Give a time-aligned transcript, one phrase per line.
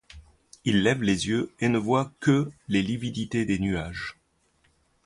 [0.65, 4.17] Il lève les yeux et ne voit que les lividités des nuages.